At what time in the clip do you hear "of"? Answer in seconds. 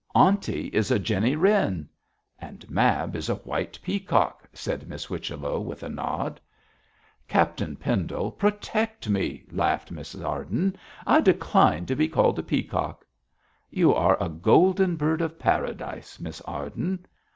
15.21-15.37